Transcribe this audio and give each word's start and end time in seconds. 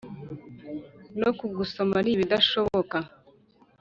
No 1.19 1.29
kugusoma 1.37 1.93
ari 2.01 2.09
ibidashoboka 2.13 2.97